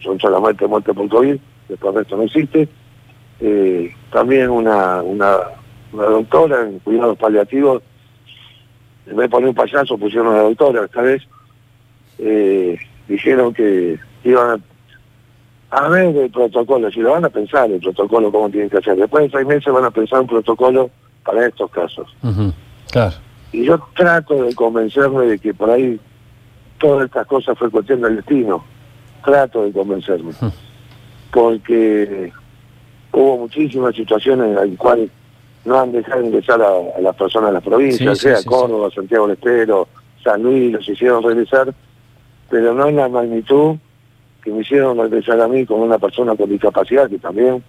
son 0.00 0.18
solamente 0.18 0.66
muertes 0.66 0.94
por 0.94 1.08
COVID, 1.08 1.36
después 1.68 1.94
de 1.94 2.02
esto 2.02 2.16
no 2.16 2.22
existe. 2.22 2.68
Eh, 3.44 3.92
también 4.12 4.50
una, 4.50 5.02
una, 5.02 5.36
doctora 5.90 6.62
en 6.62 6.78
cuidados 6.78 7.18
paliativos, 7.18 7.82
en 9.04 9.16
vez 9.16 9.24
de 9.24 9.28
poner 9.28 9.48
un 9.48 9.54
payaso 9.54 9.98
pusieron 9.98 10.28
una 10.28 10.42
doctora 10.42 10.84
esta 10.84 11.02
vez, 11.02 11.22
eh, 12.18 12.78
dijeron 13.08 13.52
que 13.52 13.98
iban 14.22 14.62
a, 15.70 15.88
ver 15.88 16.16
el 16.16 16.30
protocolo, 16.30 16.88
si 16.92 17.00
lo 17.00 17.10
van 17.10 17.24
a 17.24 17.30
pensar 17.30 17.68
el 17.68 17.80
protocolo, 17.80 18.30
cómo 18.30 18.48
tienen 18.48 18.70
que 18.70 18.78
hacer. 18.78 18.94
Después 18.94 19.24
de 19.24 19.38
seis 19.38 19.46
meses 19.46 19.72
van 19.72 19.86
a 19.86 19.90
pensar 19.90 20.20
un 20.20 20.28
protocolo 20.28 20.90
para 21.24 21.44
estos 21.44 21.68
casos. 21.72 22.14
Claro. 22.92 23.16
Y 23.50 23.64
yo 23.64 23.84
trato 23.96 24.44
de 24.44 24.54
convencerme 24.54 25.26
de 25.26 25.38
que 25.40 25.52
por 25.52 25.68
ahí 25.68 25.98
todas 26.78 27.06
estas 27.06 27.26
cosas 27.26 27.58
fue 27.58 27.70
cuestión 27.70 28.02
del 28.02 28.16
destino. 28.16 28.64
Trato 29.24 29.64
de 29.64 29.72
convencerme. 29.72 30.32
Porque 31.32 32.32
hubo 33.12 33.38
muchísimas 33.38 33.94
situaciones 33.94 34.48
en 34.48 34.54
las 34.54 34.78
cuales 34.78 35.10
no 35.64 35.78
han 35.78 35.92
dejado 35.92 36.24
ingresar 36.24 36.60
a, 36.60 37.00
las 37.00 37.14
personas 37.14 37.50
de 37.50 37.54
las 37.54 37.62
provincias, 37.62 38.18
sea 38.18 38.42
Córdoba, 38.44 38.90
Santiago 38.92 39.26
del 39.26 39.36
Estero, 39.36 39.88
San 40.22 40.42
Luis, 40.42 40.72
los 40.72 40.88
hicieron 40.88 41.22
regresar, 41.22 41.72
pero 42.50 42.74
no 42.74 42.88
en 42.88 42.96
la 42.96 43.08
magnitud 43.08 43.76
que 44.42 44.50
me 44.50 44.62
hicieron 44.62 44.98
regresar 44.98 45.40
a 45.40 45.48
mí 45.48 45.64
como 45.64 45.84
una 45.84 45.98
persona 45.98 46.34
con 46.34 46.50
discapacidad, 46.50 47.08
que 47.08 47.18
también 47.18 47.62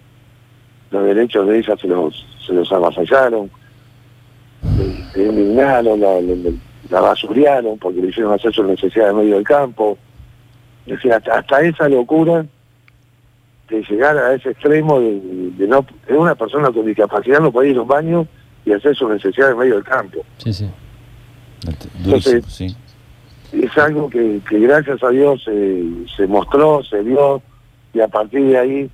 los 0.90 1.04
derechos 1.04 1.46
de 1.46 1.58
ella 1.58 1.76
se 1.76 1.86
los, 1.86 2.26
se 2.44 2.52
los 2.52 2.70
avasallaron, 2.72 3.50
se 5.12 5.22
indignaron, 5.22 6.00
la, 6.00 6.20
la, 6.20 7.14
porque 7.80 8.00
le 8.00 8.08
hicieron 8.08 8.32
hacer 8.32 8.52
su 8.52 8.64
necesidad 8.64 9.08
de 9.08 9.14
medio 9.14 9.36
del 9.36 9.44
campo. 9.44 9.96
Es 10.86 10.94
decir, 10.94 11.12
hasta, 11.12 11.60
esa 11.62 11.88
locura 11.88 12.44
de 13.68 13.82
llegar 13.82 14.16
a 14.16 14.34
ese 14.34 14.50
extremo 14.50 15.00
de, 15.00 15.66
no 15.66 15.86
de 16.06 16.16
una 16.16 16.34
persona 16.34 16.70
con 16.70 16.84
discapacidad 16.84 17.40
no 17.40 17.50
puede 17.50 17.70
ir 17.70 17.76
a 17.78 17.82
un 17.82 17.88
baño 17.88 18.26
y 18.64 18.72
hacer 18.72 18.94
su 18.94 19.08
necesidad 19.08 19.50
en 19.50 19.58
medio 19.58 19.74
del 19.74 19.84
campo. 19.84 20.20
Sí, 20.38 20.52
sí. 20.52 20.70
Entonces, 22.04 22.44
sí. 22.46 22.76
es 23.52 23.78
algo 23.78 24.10
que, 24.10 24.40
gracias 24.50 25.02
a 25.02 25.08
Dios 25.08 25.42
se 25.44 26.26
mostró, 26.26 26.82
se 26.84 27.02
vio, 27.02 27.42
y 27.92 28.00
a 28.00 28.08
partir 28.08 28.42
de 28.44 28.58
ahí, 28.58 28.90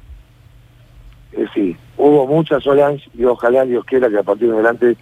es 1.33 1.39
decir, 1.39 1.77
hubo 1.97 2.27
muchas 2.27 2.67
olas 2.67 3.01
y 3.15 3.25
ojalá 3.25 3.65
Dios 3.65 3.85
quiera 3.85 4.09
que 4.09 4.19
a 4.19 4.23
partir 4.23 4.49
de 4.49 4.55
adelante 4.55 4.97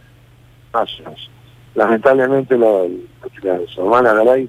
Lamentablemente 1.75 2.57
las 2.59 3.77
hermanas 3.77 4.15
Garay 4.15 4.49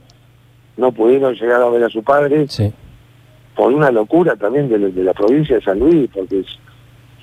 no 0.78 0.92
pudieron 0.92 1.34
llegar 1.34 1.62
a 1.62 1.70
ver 1.70 1.84
a 1.84 1.90
su 1.90 2.04
padre 2.04 2.48
por 3.56 3.74
una 3.74 3.92
locura 3.92 4.36
también 4.36 4.70
de, 4.70 5.04
la 5.04 5.14
provincia 5.14 5.56
de 5.56 5.62
San 5.62 5.80
Luis, 5.80 6.10
porque 6.14 6.44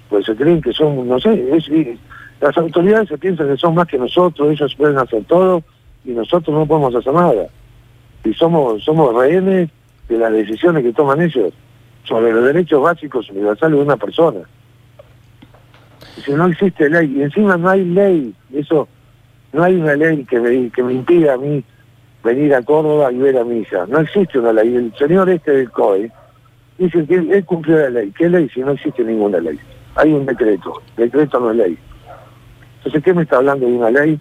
pues 0.09 0.27
se 0.27 0.37
creen 0.37 0.61
que 0.61 0.73
son, 0.73 1.09
no 1.09 1.19
sé, 1.19 1.99
las 2.41 2.57
autoridades 2.59 3.09
se 3.09 3.19
piensan 3.19 3.49
que 3.49 3.57
son 3.57 3.75
más 3.75 3.87
que 3.87 3.99
nosotros, 3.99 4.53
ellos 4.53 4.75
pueden 4.75 4.99
hacer 4.99 5.25
todo 5.25 5.63
y 6.05 6.11
nosotros 6.11 6.57
no 6.57 6.67
podemos 6.67 6.95
hacer 6.95 7.13
nada. 7.13 7.49
Y 8.25 8.35
somos, 8.35 8.83
somos 8.85 9.15
rehenes 9.15 9.71
de 10.09 10.19
las 10.19 10.33
decisiones 10.33 10.83
que 10.83 10.93
toman 10.93 11.23
ellos 11.23 11.53
sobre 12.05 12.33
los 12.33 12.45
derechos 12.45 12.83
básicos 12.83 13.31
universales 13.31 13.79
de 13.79 13.85
una 13.85 13.97
persona 13.97 14.41
si 16.25 16.33
no 16.33 16.47
existe 16.47 16.89
ley, 16.89 17.15
y 17.17 17.23
encima 17.23 17.57
no 17.57 17.69
hay 17.69 17.85
ley, 17.85 18.35
eso, 18.53 18.89
no 19.53 19.63
hay 19.63 19.77
una 19.77 19.95
ley 19.95 20.25
que 20.25 20.41
me, 20.41 20.71
que 20.71 20.83
me 20.83 20.95
impida 20.95 21.35
a 21.35 21.37
mí 21.37 21.63
venir 22.27 22.55
a 22.55 22.63
Córdoba 22.63 23.13
y 23.13 23.19
ver 23.19 23.39
a 23.39 23.45
mi 23.45 23.61
hija. 23.61 23.87
No 23.87 24.01
existe 24.01 24.39
una 24.39 24.53
ley. 24.53 24.75
El 24.75 24.93
señor 24.99 25.31
este 25.31 25.53
del 25.53 25.71
COE 25.71 26.11
dice 26.77 27.07
que 27.07 27.15
él, 27.15 27.45
cumplió 27.45 27.79
la 27.79 27.91
ley. 27.91 28.13
¿Qué 28.19 28.29
ley 28.29 28.49
si 28.51 28.61
no 28.61 28.73
existe 28.73 29.05
ninguna 29.05 29.39
ley? 29.39 29.59
Hay 29.95 30.13
un 30.13 30.27
decreto. 30.27 30.83
Decreto 30.97 31.41
no 31.41 31.53
es 31.53 31.57
ley. 31.57 31.79
Entonces, 32.79 33.03
¿qué 33.03 33.15
me 33.15 33.23
está 33.23 33.37
hablando 33.37 33.67
de 33.67 33.73
una 33.73 33.91
ley? 33.91 34.21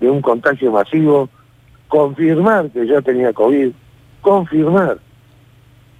De 0.00 0.10
un 0.10 0.20
contagio 0.20 0.72
masivo. 0.72 1.30
Confirmar 1.88 2.70
que 2.70 2.86
yo 2.86 3.00
tenía 3.02 3.32
COVID. 3.32 3.70
Confirmar. 4.20 4.98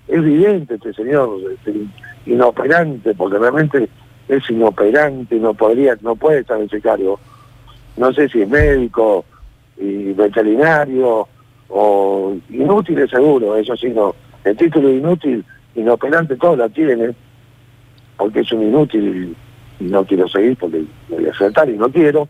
Es 0.08 0.16
evidente 0.16 0.75
este 0.75 0.92
señor, 0.92 1.38
este, 1.54 1.73
inoperante, 2.26 3.14
porque 3.14 3.38
realmente 3.38 3.88
es 4.28 4.50
inoperante, 4.50 5.37
no 5.37 5.54
podría, 5.54 5.96
no 6.02 6.14
puede 6.16 6.40
estar 6.40 6.58
en 6.58 6.66
ese 6.66 6.80
cargo. 6.80 7.18
No 7.96 8.12
sé 8.12 8.28
si 8.28 8.42
es 8.42 8.49
médico 8.49 9.25
y 9.78 10.12
veterinario 10.12 11.28
o 11.68 12.37
inútil 12.50 12.99
es 12.99 13.11
seguro, 13.11 13.56
eso 13.56 13.76
sí 13.76 13.88
no. 13.88 14.14
El 14.44 14.56
título 14.56 14.90
inútil, 14.90 15.44
inoperante, 15.75 16.37
todo 16.37 16.56
lo 16.56 16.68
tiene, 16.68 17.14
porque 18.16 18.40
es 18.40 18.52
un 18.52 18.62
inútil 18.62 19.37
y 19.80 19.85
no 19.85 20.04
quiero 20.04 20.28
seguir 20.28 20.56
porque 20.56 20.85
voy 21.09 21.26
a 21.26 21.30
acertar 21.30 21.68
y 21.68 21.76
no 21.76 21.88
quiero. 21.90 22.28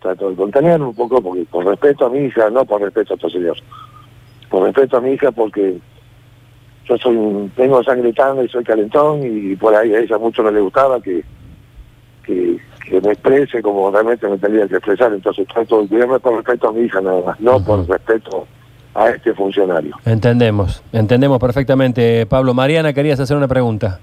Trato 0.00 0.30
de 0.30 0.36
contenerme 0.36 0.86
un 0.86 0.94
poco 0.94 1.22
porque 1.22 1.44
por 1.44 1.64
respeto 1.64 2.06
a 2.06 2.10
mi 2.10 2.26
hija, 2.26 2.50
no 2.50 2.64
por 2.64 2.82
respeto 2.82 3.14
a 3.14 3.16
estos 3.16 3.32
señores. 3.32 3.62
Por 4.50 4.62
respeto 4.64 4.98
a 4.98 5.00
mi 5.00 5.12
hija 5.12 5.32
porque 5.32 5.78
yo 6.86 6.98
soy 6.98 7.16
un, 7.16 7.50
tengo 7.56 7.82
sangre 7.82 8.12
tanga 8.12 8.44
y 8.44 8.48
soy 8.48 8.62
calentón 8.64 9.20
y 9.24 9.56
por 9.56 9.74
ahí 9.74 9.94
a 9.94 10.00
ella 10.00 10.18
mucho 10.18 10.42
no 10.42 10.50
le 10.50 10.60
gustaba 10.60 11.00
que, 11.00 11.24
que, 12.22 12.60
me 13.00 13.12
exprese 13.12 13.62
como 13.62 13.90
realmente 13.90 14.28
me 14.28 14.36
tendría 14.36 14.68
que 14.68 14.76
expresar. 14.76 15.12
Entonces 15.12 15.48
trato 15.48 15.82
de 15.82 15.88
cuidarme 15.88 16.20
por 16.20 16.36
respeto 16.36 16.68
a 16.68 16.72
mi 16.72 16.82
hija 16.82 17.00
nada 17.00 17.22
más, 17.22 17.40
no 17.40 17.64
por 17.64 17.88
respeto 17.88 18.46
a 18.94 19.10
este 19.10 19.34
funcionario. 19.34 19.96
Entendemos, 20.04 20.82
entendemos 20.92 21.38
perfectamente. 21.38 22.26
Pablo, 22.26 22.54
Mariana, 22.54 22.92
querías 22.92 23.18
hacer 23.20 23.36
una 23.36 23.48
pregunta. 23.48 24.00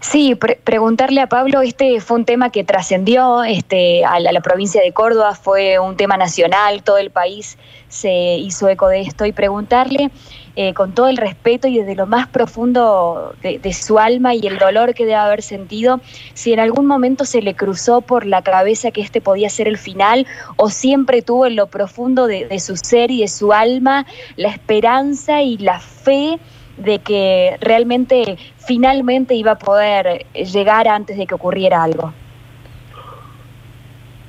Sí, 0.00 0.34
preguntarle 0.34 1.20
a 1.20 1.28
Pablo, 1.28 1.60
este 1.60 2.00
fue 2.00 2.18
un 2.18 2.24
tema 2.24 2.50
que 2.50 2.64
trascendió 2.64 3.44
este, 3.44 4.04
a 4.04 4.18
la, 4.20 4.40
provincia 4.40 4.82
de 4.82 4.92
Córdoba, 4.92 5.34
fue 5.34 5.78
un 5.78 5.96
tema 5.96 6.16
nacional, 6.16 6.82
todo 6.82 6.98
el 6.98 7.10
país 7.10 7.58
se 7.88 8.36
hizo 8.36 8.68
eco 8.68 8.88
de 8.88 9.02
esto 9.02 9.24
y 9.24 9.32
preguntarle 9.32 10.10
eh, 10.56 10.74
con 10.74 10.94
todo 10.94 11.08
el 11.08 11.16
respeto 11.16 11.68
y 11.68 11.78
desde 11.78 11.94
lo 11.94 12.06
más 12.06 12.26
profundo 12.26 13.34
de, 13.42 13.72
su 13.72 13.98
alma 13.98 14.34
y 14.34 14.46
el 14.46 14.58
dolor 14.58 14.94
que 14.94 15.04
debe 15.04 15.16
haber 15.16 15.42
sentido, 15.42 16.00
si 16.34 16.52
en 16.52 16.60
algún 16.60 16.86
momento 16.86 17.24
se 17.24 17.42
le 17.42 17.54
cruzó 17.54 18.00
por 18.00 18.26
la 18.26 18.42
cabeza 18.42 18.90
que 18.90 19.00
este 19.00 19.20
podía 19.20 19.48
ser 19.50 19.68
el 19.68 19.78
final 19.78 20.26
o 20.56 20.70
siempre 20.70 21.22
tuvo 21.22 21.46
en 21.46 21.56
lo 21.56 21.68
profundo 21.68 22.26
de 22.26 22.60
su 22.60 22.76
ser 22.76 23.10
y 23.10 23.20
de 23.20 23.28
su 23.28 23.52
alma 23.52 24.06
la 24.36 24.48
esperanza 24.48 25.42
y 25.42 25.58
la 25.58 25.78
fe 25.78 26.38
de 26.78 27.00
que 27.00 27.56
realmente 27.60 28.38
finalmente 28.66 29.34
iba 29.34 29.52
a 29.52 29.58
poder 29.58 30.26
llegar 30.34 30.88
antes 30.88 31.16
de 31.16 31.26
que 31.26 31.34
ocurriera 31.34 31.82
algo. 31.82 32.12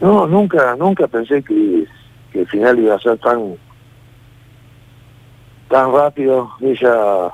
No, 0.01 0.27
nunca, 0.27 0.75
nunca 0.75 1.07
pensé 1.07 1.43
que, 1.43 1.85
el 2.33 2.47
final 2.47 2.79
iba 2.79 2.95
a 2.95 2.99
ser 2.99 3.17
tan 3.17 3.57
tan 5.67 5.91
rápido. 5.91 6.51
Ella 6.61 7.31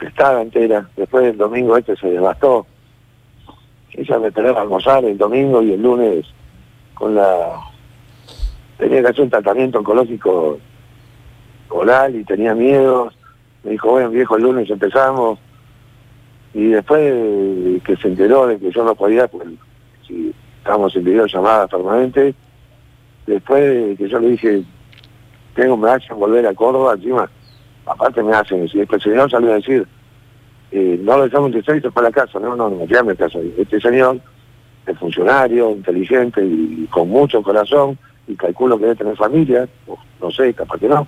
estaba 0.00 0.42
entera. 0.42 0.86
Después 0.96 1.24
del 1.24 1.38
domingo 1.38 1.76
este 1.76 1.96
se 1.96 2.08
devastó. 2.08 2.66
Ella 3.92 4.18
me 4.18 4.30
tenía 4.30 4.52
a 4.52 4.62
almorzar 4.62 5.04
el 5.04 5.18
domingo 5.18 5.62
y 5.62 5.72
el 5.72 5.82
lunes 5.82 6.26
con 6.94 7.14
la... 7.14 7.60
Tenía 8.78 9.02
que 9.02 9.08
hacer 9.08 9.22
un 9.22 9.30
tratamiento 9.30 9.78
oncológico 9.78 10.58
oral 11.68 12.16
y 12.16 12.24
tenía 12.24 12.54
miedo 12.54 13.10
me 13.64 13.72
dijo, 13.72 13.90
bueno, 13.90 14.10
viejo, 14.10 14.36
el 14.36 14.42
lunes 14.42 14.70
empezamos. 14.70 15.38
Y 16.54 16.68
después 16.68 17.82
que 17.84 17.96
se 17.96 18.08
enteró 18.08 18.46
de 18.46 18.58
que 18.58 18.70
yo 18.70 18.84
no 18.84 18.94
podía, 18.94 19.26
pues 19.28 19.48
si 20.06 20.34
estábamos 20.58 20.94
en 20.96 21.04
videollamada 21.04 21.66
permanente, 21.66 22.34
después 23.26 23.96
que 23.96 24.08
yo 24.08 24.18
le 24.18 24.30
dije, 24.30 24.62
tengo, 25.54 25.76
me 25.76 25.90
hacen 25.90 26.18
volver 26.18 26.46
a 26.46 26.54
Córdoba, 26.54 26.94
encima, 26.94 27.30
aparte 27.86 28.22
me 28.22 28.34
hacen, 28.34 28.68
si 28.68 28.80
el 28.80 29.00
señor 29.00 29.30
salió 29.30 29.52
a 29.52 29.56
decir, 29.56 29.86
eh, 30.70 30.98
no 31.02 31.18
lo 31.18 31.24
dejamos 31.24 31.52
y 31.54 31.80
para 31.90 32.08
la 32.08 32.12
casa, 32.12 32.38
no, 32.38 32.56
no, 32.56 32.68
no, 32.68 33.04
me 33.04 33.16
casa. 33.16 33.38
Este 33.56 33.80
señor 33.80 34.20
es 34.86 34.98
funcionario, 34.98 35.70
inteligente 35.70 36.44
y, 36.44 36.86
con 36.90 37.08
mucho 37.08 37.42
corazón, 37.42 37.98
y 38.26 38.34
calculo 38.34 38.76
que 38.76 38.84
debe 38.84 38.96
tener 38.96 39.16
familia, 39.16 39.68
no 40.20 40.30
sé, 40.30 40.52
capaz 40.52 40.78
que 40.78 40.88
no 40.88 41.06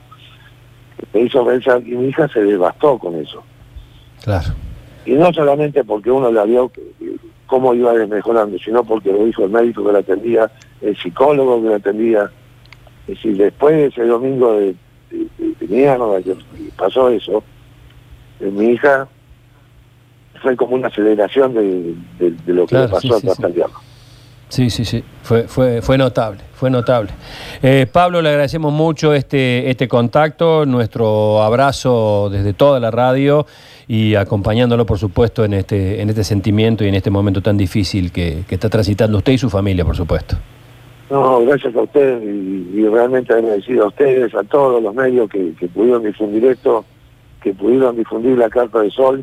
me 1.13 1.21
hizo 1.21 1.45
pensar 1.45 1.83
y 1.87 1.93
mi 1.93 2.09
hija 2.09 2.29
se 2.29 2.41
devastó 2.41 2.99
con 2.99 3.15
eso. 3.17 3.43
Claro. 4.23 4.55
Y 5.07 5.13
no 5.13 5.33
solamente 5.33 5.85
porque 5.85 6.11
uno 6.11 6.31
la 6.31 6.45
vio 6.45 6.71
cómo 7.47 7.75
iba 7.75 7.93
mejorando, 8.07 8.59
sino 8.59 8.83
porque 8.85 9.13
lo 9.13 9.25
dijo 9.25 9.45
el 9.45 9.51
médico 9.51 9.85
que 9.85 9.93
la 9.93 9.99
atendía, 9.99 10.51
el 10.81 10.97
psicólogo 10.97 11.63
que 11.63 11.69
la 11.69 11.77
atendía. 11.77 12.31
Es 13.07 13.17
decir, 13.17 13.37
después 13.37 13.75
de 13.75 13.87
ese 13.87 14.05
domingo 14.05 14.55
de, 14.55 14.75
de, 15.11 15.67
mierda 15.69 16.23
que 16.23 16.37
pasó 16.77 17.11
eso, 17.11 17.45
eh, 18.41 18.51
mi 18.51 18.71
hija 18.71 19.07
fue 20.43 20.57
como 20.57 20.75
una 20.75 20.89
aceleración 20.89 21.55
de, 21.55 21.95
lo 22.47 22.67
que 22.67 22.77
le 22.77 22.89
pasó 22.89 23.21
sí, 23.21 23.29
hasta 23.29 23.47
el 23.47 23.65
Sí, 24.49 24.71
sí, 24.71 24.85
sí, 24.85 25.03
fue, 25.23 25.49
fue, 25.49 25.83
fue 25.83 25.99
notable, 25.99 26.41
fue 26.65 26.71
notable. 26.71 27.11
Eh, 27.63 27.87
Pablo, 27.93 28.23
le 28.23 28.31
agradecemos 28.31 28.73
mucho 28.73 29.13
este, 29.13 29.69
este 29.69 29.87
contacto, 29.87 30.65
nuestro 30.65 31.43
abrazo 31.43 32.31
desde 32.33 32.55
toda 32.55 32.81
la 32.81 32.91
radio 32.91 33.45
y 33.87 34.15
acompañándolo, 34.15 34.87
por 34.87 34.99
supuesto, 34.99 35.45
en 35.45 35.53
este, 35.53 36.01
en 36.01 36.09
este 36.09 36.25
sentimiento 36.25 36.83
y 36.83 36.89
en 36.89 36.95
este 36.95 37.11
momento 37.11 37.43
tan 37.43 37.59
difícil 37.59 38.11
que, 38.11 38.45
está 38.49 38.71
transitando 38.71 39.19
usted 39.19 39.33
y 39.33 39.37
su 39.37 39.51
familia, 39.51 39.85
por 39.85 39.95
supuesto. 39.95 40.37
No, 41.11 41.45
gracias 41.45 41.77
a 41.77 41.83
usted 41.83 42.23
y, 42.23 42.89
realmente 42.89 43.35
agradecido 43.35 43.85
a 43.85 43.89
ustedes, 43.89 44.35
a 44.35 44.43
todos 44.45 44.83
los 44.83 44.95
medios 44.95 45.29
que, 45.29 45.53
que 45.61 45.69
pudieron 45.69 46.03
difundir 46.03 46.47
esto, 46.47 46.87
que 47.43 47.53
pudieron 47.53 47.95
difundir 47.95 48.39
la 48.39 48.49
Carta 48.49 48.81
de 48.81 48.91
Sol, 48.91 49.23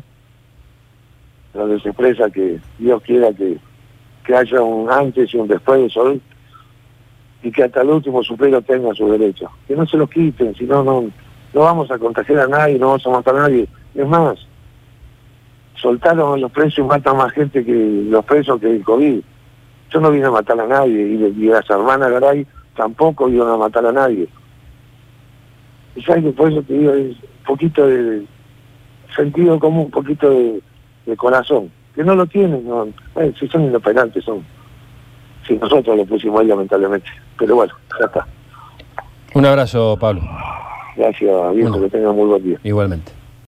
donde 1.52 1.80
se 1.80 1.88
expresa 1.88 2.30
que 2.30 2.60
Dios 2.78 3.02
quiera 3.02 3.32
que 3.32 3.58
que 4.24 4.34
haya 4.34 4.60
un 4.62 4.90
antes 4.90 5.32
y 5.34 5.36
un 5.36 5.48
después 5.48 5.80
de 5.80 5.90
Sol 5.90 6.20
y 7.42 7.50
que 7.50 7.64
hasta 7.64 7.82
el 7.82 7.90
último 7.90 8.22
supero 8.22 8.62
tenga 8.62 8.94
su 8.94 9.10
derecho. 9.10 9.50
Que 9.66 9.74
no 9.74 9.86
se 9.86 9.96
lo 9.96 10.06
quiten, 10.06 10.54
si 10.54 10.64
no, 10.64 10.82
no 10.84 11.10
vamos 11.60 11.90
a 11.90 11.98
contagiar 11.98 12.40
a 12.40 12.46
nadie, 12.46 12.78
no 12.78 12.88
vamos 12.88 13.06
a 13.06 13.10
matar 13.10 13.36
a 13.36 13.40
nadie. 13.40 13.68
Es 13.94 14.06
más, 14.06 14.46
soltaron 15.74 16.40
los 16.40 16.52
presos 16.52 16.78
y 16.78 16.82
matan 16.82 17.16
más 17.16 17.32
gente 17.32 17.64
que 17.64 18.04
los 18.08 18.24
presos 18.24 18.60
que 18.60 18.70
el 18.70 18.84
COVID. 18.84 19.20
Yo 19.90 20.00
no 20.00 20.10
vine 20.10 20.26
a 20.26 20.30
matar 20.30 20.58
a 20.60 20.66
nadie 20.66 21.02
y, 21.02 21.46
las 21.46 21.68
hermanas 21.68 22.10
Garay 22.10 22.46
tampoco 22.76 23.28
iban 23.28 23.48
a 23.48 23.56
matar 23.56 23.84
a 23.86 23.92
nadie. 23.92 24.28
Y 25.94 26.02
sabes 26.02 26.24
que 26.24 26.30
por 26.30 26.50
eso 26.50 26.62
te 26.62 26.72
digo, 26.72 26.92
es 26.92 27.10
un 27.10 27.44
poquito 27.46 27.86
de 27.86 28.24
sentido 29.14 29.58
común, 29.58 29.86
un 29.86 29.90
poquito 29.90 30.30
de 30.30 31.16
corazón 31.16 31.70
que 31.94 32.04
no 32.04 32.14
lo 32.14 32.26
tienen, 32.26 32.66
no, 32.66 32.88
si 33.38 33.48
son 33.48 33.64
inoperantes 33.64 34.24
son. 34.24 34.44
Si 35.46 35.54
nosotros 35.54 35.96
lo 35.96 36.04
pusimos 36.04 36.40
ahí 36.40 36.46
lamentablemente. 36.46 37.08
Pero 37.38 37.56
bueno, 37.56 37.74
ya 37.98 38.06
está. 38.06 38.26
Un 39.34 39.46
abrazo, 39.46 39.96
Pablo. 40.00 40.22
Gracias, 40.96 41.54
viejo, 41.54 41.80
que 41.80 41.88
tenga 41.88 42.12
muy 42.12 42.26
buen 42.26 42.42
día. 42.42 42.58
Igualmente. 42.62 43.12